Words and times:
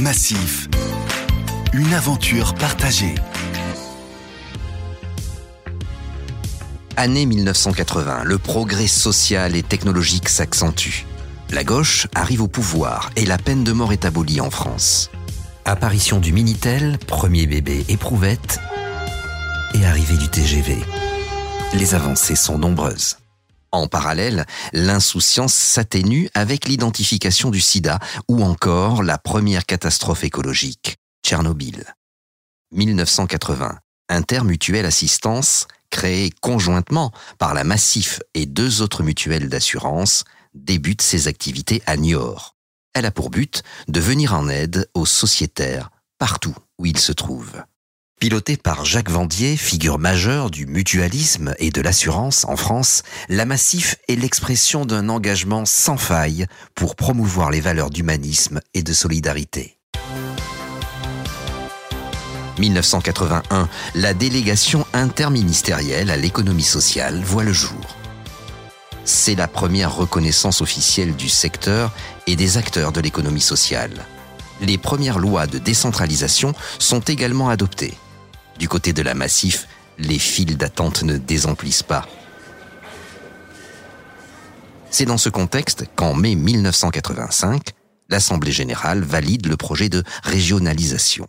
Massif. 0.00 0.68
Une 1.74 1.92
aventure 1.92 2.54
partagée. 2.54 3.14
Année 6.96 7.26
1980, 7.26 8.24
le 8.24 8.38
progrès 8.38 8.86
social 8.86 9.54
et 9.56 9.62
technologique 9.62 10.30
s'accentue. 10.30 11.04
La 11.50 11.64
gauche 11.64 12.06
arrive 12.14 12.40
au 12.40 12.48
pouvoir 12.48 13.10
et 13.16 13.26
la 13.26 13.36
peine 13.36 13.62
de 13.62 13.72
mort 13.72 13.92
est 13.92 14.06
abolie 14.06 14.40
en 14.40 14.50
France. 14.50 15.10
Apparition 15.66 16.18
du 16.18 16.32
Minitel, 16.32 16.98
premier 17.06 17.46
bébé 17.46 17.84
éprouvette, 17.88 18.58
et 19.74 19.84
arrivée 19.84 20.16
du 20.16 20.28
TGV. 20.28 20.78
Les 21.74 21.94
avancées 21.94 22.36
sont 22.36 22.58
nombreuses. 22.58 23.18
En 23.72 23.86
parallèle, 23.86 24.46
l'insouciance 24.72 25.54
s'atténue 25.54 26.28
avec 26.34 26.66
l'identification 26.66 27.50
du 27.50 27.60
sida 27.60 28.00
ou 28.28 28.42
encore 28.42 29.02
la 29.02 29.16
première 29.16 29.64
catastrophe 29.64 30.24
écologique, 30.24 30.96
Tchernobyl. 31.24 31.84
1980, 32.72 33.78
Intermutuelle 34.08 34.86
Assistance, 34.86 35.68
créée 35.90 36.30
conjointement 36.40 37.12
par 37.38 37.54
la 37.54 37.62
Massif 37.62 38.20
et 38.34 38.46
deux 38.46 38.82
autres 38.82 39.04
mutuelles 39.04 39.48
d'assurance, 39.48 40.24
débute 40.54 41.02
ses 41.02 41.28
activités 41.28 41.82
à 41.86 41.96
Niort. 41.96 42.56
Elle 42.92 43.06
a 43.06 43.12
pour 43.12 43.30
but 43.30 43.62
de 43.86 44.00
venir 44.00 44.34
en 44.34 44.48
aide 44.48 44.88
aux 44.94 45.06
sociétaires 45.06 45.90
partout 46.18 46.56
où 46.78 46.86
ils 46.86 46.98
se 46.98 47.12
trouvent. 47.12 47.62
Pilotée 48.20 48.58
par 48.58 48.84
Jacques 48.84 49.08
Vendier, 49.08 49.56
figure 49.56 49.98
majeure 49.98 50.50
du 50.50 50.66
mutualisme 50.66 51.54
et 51.58 51.70
de 51.70 51.80
l'assurance 51.80 52.44
en 52.44 52.54
France, 52.54 53.02
la 53.30 53.46
Massif 53.46 53.96
est 54.08 54.14
l'expression 54.16 54.84
d'un 54.84 55.08
engagement 55.08 55.64
sans 55.64 55.96
faille 55.96 56.44
pour 56.74 56.96
promouvoir 56.96 57.50
les 57.50 57.62
valeurs 57.62 57.88
d'humanisme 57.88 58.60
et 58.74 58.82
de 58.82 58.92
solidarité. 58.92 59.78
1981, 62.58 63.70
la 63.94 64.12
délégation 64.12 64.84
interministérielle 64.92 66.10
à 66.10 66.18
l'économie 66.18 66.62
sociale 66.62 67.22
voit 67.24 67.44
le 67.44 67.54
jour. 67.54 67.96
C'est 69.06 69.34
la 69.34 69.48
première 69.48 69.96
reconnaissance 69.96 70.60
officielle 70.60 71.16
du 71.16 71.30
secteur 71.30 71.90
et 72.26 72.36
des 72.36 72.58
acteurs 72.58 72.92
de 72.92 73.00
l'économie 73.00 73.40
sociale. 73.40 74.04
Les 74.60 74.76
premières 74.76 75.18
lois 75.18 75.46
de 75.46 75.56
décentralisation 75.56 76.52
sont 76.78 77.00
également 77.00 77.48
adoptées. 77.48 77.94
Du 78.60 78.68
côté 78.68 78.92
de 78.92 79.00
la 79.00 79.14
Massif, 79.14 79.66
les 79.96 80.18
files 80.18 80.58
d'attente 80.58 81.02
ne 81.02 81.16
désemplissent 81.16 81.82
pas. 81.82 82.06
C'est 84.90 85.06
dans 85.06 85.16
ce 85.16 85.30
contexte 85.30 85.86
qu'en 85.96 86.14
mai 86.14 86.34
1985, 86.34 87.70
l'Assemblée 88.10 88.52
générale 88.52 89.02
valide 89.02 89.46
le 89.46 89.56
projet 89.56 89.88
de 89.88 90.04
régionalisation. 90.22 91.26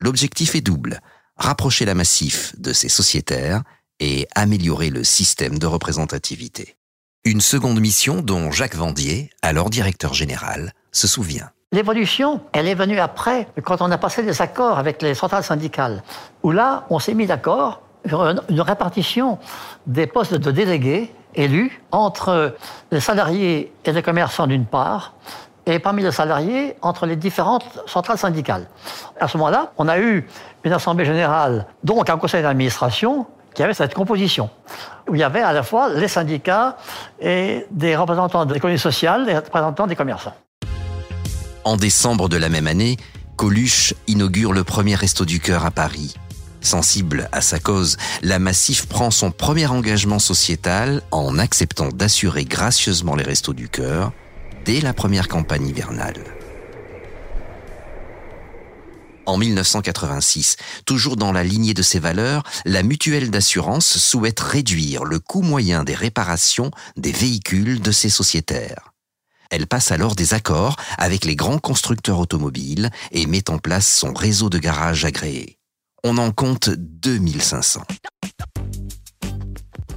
L'objectif 0.00 0.54
est 0.54 0.60
double, 0.60 1.00
rapprocher 1.36 1.84
la 1.86 1.94
Massif 1.94 2.54
de 2.56 2.72
ses 2.72 2.88
sociétaires 2.88 3.64
et 3.98 4.28
améliorer 4.36 4.90
le 4.90 5.02
système 5.02 5.58
de 5.58 5.66
représentativité. 5.66 6.76
Une 7.24 7.40
seconde 7.40 7.80
mission 7.80 8.22
dont 8.22 8.52
Jacques 8.52 8.76
Vendier, 8.76 9.30
alors 9.42 9.70
directeur 9.70 10.14
général, 10.14 10.72
se 10.92 11.08
souvient. 11.08 11.50
L'évolution, 11.72 12.40
elle 12.50 12.66
est 12.66 12.74
venue 12.74 12.98
après, 12.98 13.46
quand 13.62 13.80
on 13.80 13.92
a 13.92 13.96
passé 13.96 14.24
des 14.24 14.42
accords 14.42 14.76
avec 14.76 15.00
les 15.02 15.14
centrales 15.14 15.44
syndicales, 15.44 16.02
où 16.42 16.50
là, 16.50 16.82
on 16.90 16.98
s'est 16.98 17.14
mis 17.14 17.28
d'accord 17.28 17.82
sur 18.04 18.24
une 18.24 18.60
répartition 18.60 19.38
des 19.86 20.08
postes 20.08 20.34
de 20.34 20.50
délégués 20.50 21.14
élus 21.36 21.80
entre 21.92 22.56
les 22.90 22.98
salariés 22.98 23.72
et 23.84 23.92
les 23.92 24.02
commerçants 24.02 24.48
d'une 24.48 24.66
part, 24.66 25.14
et 25.64 25.78
parmi 25.78 26.02
les 26.02 26.10
salariés 26.10 26.76
entre 26.82 27.06
les 27.06 27.14
différentes 27.14 27.64
centrales 27.86 28.18
syndicales. 28.18 28.66
À 29.20 29.28
ce 29.28 29.36
moment-là, 29.36 29.70
on 29.78 29.86
a 29.86 30.00
eu 30.00 30.28
une 30.64 30.72
assemblée 30.72 31.04
générale, 31.04 31.66
donc 31.84 32.10
un 32.10 32.16
conseil 32.16 32.42
d'administration, 32.42 33.26
qui 33.54 33.62
avait 33.62 33.74
cette 33.74 33.94
composition, 33.94 34.50
où 35.08 35.14
il 35.14 35.20
y 35.20 35.24
avait 35.24 35.42
à 35.42 35.52
la 35.52 35.62
fois 35.62 35.88
les 35.88 36.08
syndicats 36.08 36.78
et 37.20 37.64
des 37.70 37.94
représentants 37.94 38.44
de 38.44 38.54
l'économie 38.54 38.76
sociale, 38.80 39.24
des 39.24 39.36
représentants 39.36 39.86
des 39.86 39.94
commerçants. 39.94 40.34
En 41.64 41.76
décembre 41.76 42.28
de 42.28 42.38
la 42.38 42.48
même 42.48 42.66
année, 42.66 42.96
Coluche 43.36 43.92
inaugure 44.06 44.52
le 44.52 44.64
premier 44.64 44.94
Resto 44.94 45.26
du 45.26 45.40
Cœur 45.40 45.66
à 45.66 45.70
Paris. 45.70 46.14
Sensible 46.62 47.28
à 47.32 47.42
sa 47.42 47.58
cause, 47.58 47.96
la 48.22 48.38
Massif 48.38 48.86
prend 48.86 49.10
son 49.10 49.30
premier 49.30 49.66
engagement 49.66 50.18
sociétal 50.18 51.02
en 51.10 51.38
acceptant 51.38 51.88
d'assurer 51.88 52.44
gracieusement 52.44 53.14
les 53.14 53.24
Restos 53.24 53.52
du 53.52 53.68
Cœur 53.68 54.12
dès 54.64 54.80
la 54.80 54.94
première 54.94 55.28
campagne 55.28 55.68
hivernale. 55.68 56.24
En 59.26 59.36
1986, 59.36 60.56
toujours 60.86 61.16
dans 61.16 61.32
la 61.32 61.44
lignée 61.44 61.74
de 61.74 61.82
ses 61.82 61.98
valeurs, 61.98 62.42
la 62.64 62.82
mutuelle 62.82 63.30
d'assurance 63.30 63.98
souhaite 63.98 64.40
réduire 64.40 65.04
le 65.04 65.18
coût 65.18 65.42
moyen 65.42 65.84
des 65.84 65.94
réparations 65.94 66.70
des 66.96 67.12
véhicules 67.12 67.80
de 67.80 67.92
ses 67.92 68.10
sociétaires. 68.10 68.89
Elle 69.50 69.66
passe 69.66 69.90
alors 69.90 70.14
des 70.14 70.32
accords 70.32 70.76
avec 70.96 71.24
les 71.24 71.34
grands 71.34 71.58
constructeurs 71.58 72.20
automobiles 72.20 72.90
et 73.10 73.26
met 73.26 73.50
en 73.50 73.58
place 73.58 73.92
son 73.92 74.12
réseau 74.12 74.48
de 74.48 74.58
garages 74.58 75.04
agréés. 75.04 75.58
On 76.04 76.18
en 76.18 76.30
compte 76.30 76.70
2500. 76.70 77.82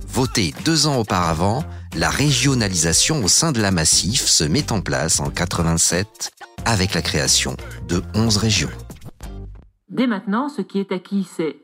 Votée 0.08 0.54
deux 0.66 0.88
ans 0.88 0.98
auparavant, 0.98 1.64
la 1.96 2.10
régionalisation 2.10 3.24
au 3.24 3.28
sein 3.28 3.52
de 3.52 3.62
la 3.62 3.72
Massif 3.72 4.22
se 4.22 4.44
met 4.44 4.72
en 4.72 4.82
place 4.82 5.20
en 5.20 5.30
87 5.30 6.32
avec 6.66 6.94
la 6.96 7.02
création 7.02 7.56
de 7.88 8.02
11 8.16 8.38
régions. 8.38 8.72
Dès 9.90 10.08
maintenant, 10.08 10.50
ce 10.50 10.64
qui 10.64 10.80
est 10.80 10.92
acquis, 10.92 11.28
c'est 11.36 11.58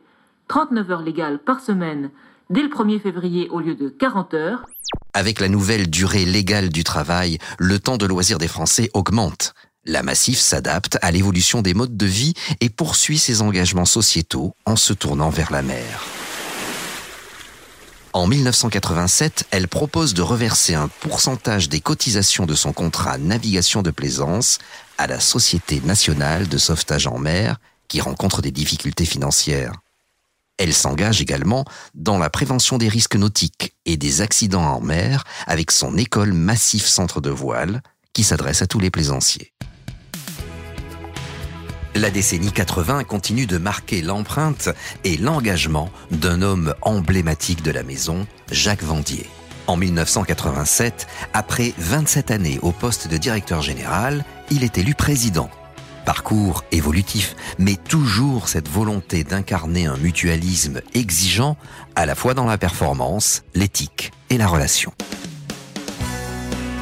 39 0.48 0.92
heures 0.92 1.02
légales 1.02 1.40
par 1.40 1.60
semaine 1.60 2.12
dès 2.50 2.62
le 2.62 2.70
1er 2.70 3.02
février 3.02 3.48
au 3.50 3.60
lieu 3.60 3.76
de 3.76 3.90
40 3.90 4.34
heures. 4.34 4.66
Avec 5.14 5.40
la 5.40 5.48
nouvelle 5.48 5.90
durée 5.90 6.26
légale 6.26 6.70
du 6.70 6.84
travail, 6.84 7.38
le 7.58 7.80
temps 7.80 7.98
de 7.98 8.06
loisir 8.06 8.38
des 8.38 8.48
Français 8.48 8.90
augmente. 8.94 9.54
La 9.86 10.04
Massif 10.04 10.40
s'adapte 10.40 10.98
à 11.02 11.12
l'évolution 11.12 11.62
des 11.62 11.74
modes 11.74 11.98
de 11.98 12.06
vie 12.06 12.34
et 12.62 12.70
poursuit 12.70 13.18
ses 13.18 13.42
engagements 13.42 13.86
sociétaux 13.86 14.54
en 14.66 14.76
se 14.76 14.94
tournant 14.94 15.30
vers 15.30 15.52
la 15.52 15.62
mer. 15.62 16.06
En 18.12 18.28
1987, 18.28 19.46
elle 19.52 19.68
propose 19.68 20.16
de 20.16 20.24
reverser 20.24 20.74
un 20.74 20.88
pourcentage 20.88 21.70
des 21.70 21.80
cotisations 21.80 22.48
de 22.48 22.56
son 22.56 22.74
contrat 22.74 23.20
navigation 23.20 23.84
de 23.84 23.92
plaisance 23.92 24.58
à 24.98 25.06
la 25.08 25.20
Société 25.20 25.80
nationale 25.86 26.48
de 26.48 26.58
sauvetage 26.58 27.08
en 27.08 27.20
mer 27.20 27.58
qui 27.88 28.02
rencontre 28.02 28.42
des 28.42 28.52
difficultés 28.52 29.06
financières. 29.06 29.74
Elle 30.59 30.74
s'engage 30.74 31.22
également 31.22 31.64
dans 31.96 32.20
la 32.20 32.30
prévention 32.30 32.78
des 32.78 32.90
risques 32.90 33.16
nautiques 33.16 33.74
et 33.86 33.96
des 33.96 34.20
accidents 34.20 34.66
en 34.66 34.81
mer 34.81 35.24
avec 35.47 35.72
son 35.72 35.97
école 35.97 36.34
Massif 36.34 36.86
Centre 36.86 37.22
de 37.22 37.30
Voile 37.30 37.81
qui 38.14 38.24
s'adresse 38.24 38.62
à 38.62 38.68
tous 38.68 38.80
les 38.80 38.92
plaisanciers. 38.92 39.53
La 41.96 42.12
décennie 42.12 42.52
80 42.52 43.06
continue 43.06 43.48
de 43.48 43.58
marquer 43.58 44.02
l'empreinte 44.02 44.69
et 45.06 45.16
l'engagement 45.16 45.90
d'un 46.12 46.42
homme 46.42 46.74
emblématique 46.81 47.64
de 47.64 47.72
la 47.72 47.84
maison, 47.84 48.28
Jacques 48.52 48.84
Vendier. 48.84 49.28
En 49.68 49.78
1987, 49.78 51.08
après 51.34 51.74
27 51.78 52.31
années 52.31 52.59
au 52.62 52.74
poste 52.74 53.08
de 53.08 53.18
directeur 53.18 53.62
général, 53.62 54.25
il 54.52 54.64
est 54.64 54.78
élu 54.78 54.94
président 54.94 55.50
Parcours 56.09 56.64
évolutif, 56.72 57.36
mais 57.59 57.75
toujours 57.75 58.50
cette 58.50 58.68
volonté 58.68 59.24
d'incarner 59.24 59.86
un 59.86 59.96
mutualisme 59.96 60.81
exigeant 60.96 61.56
à 61.96 62.08
la 62.08 62.16
fois 62.16 62.34
dans 62.34 62.47
la 62.47 62.58
performance, 62.58 63.44
l'éthique 63.53 64.12
et 64.31 64.40
la 64.40 64.48
relation. 64.48 64.92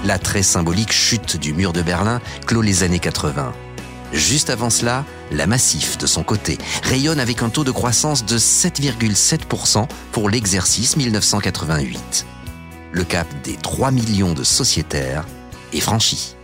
La 0.06 0.18
très 0.18 0.44
symbolique 0.44 0.94
chute 0.94 1.36
du 1.36 1.52
mur 1.52 1.74
de 1.74 1.82
Berlin 1.82 2.22
clôt 2.46 2.62
les 2.62 2.84
années 2.84 3.00
80. 3.00 3.52
Juste 4.14 4.50
avant 4.50 4.70
cela, 4.70 5.04
la 5.34 5.46
Massif, 5.46 5.98
de 5.98 6.08
son 6.08 6.24
côté, 6.24 6.58
rayonne 6.84 7.20
avec 7.20 7.44
un 7.44 7.50
taux 7.50 7.66
de 7.66 7.72
croissance 7.72 8.26
de 8.26 8.38
7,7% 8.38 9.90
pour 10.14 10.30
l'exercice 10.30 10.96
1988. 10.96 12.26
Le 12.94 13.04
cap 13.04 13.28
des 13.44 13.58
3 13.58 13.92
millions 13.92 14.32
de 14.32 14.46
sociétaires 14.46 15.26
est 15.74 15.82
franchi. 15.82 16.37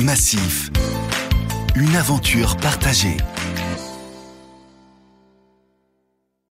Massif. 0.00 0.70
Une 1.74 1.94
aventure 1.94 2.56
partagée. 2.56 3.18